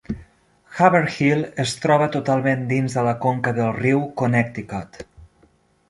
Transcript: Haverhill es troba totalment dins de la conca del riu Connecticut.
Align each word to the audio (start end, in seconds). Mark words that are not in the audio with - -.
Haverhill 0.77 1.43
es 1.63 1.73
troba 1.83 2.07
totalment 2.17 2.65
dins 2.73 2.97
de 2.99 3.05
la 3.09 3.15
conca 3.27 3.55
del 3.61 3.71
riu 3.79 4.03
Connecticut. 4.23 5.03